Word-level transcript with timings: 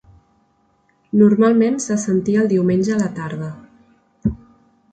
Normalment 1.19 1.77
se 1.85 1.99
sentia 2.05 2.41
el 2.45 2.51
diumenge 2.55 2.95
a 2.95 2.99
la 3.05 3.13
tarda. 3.21 3.51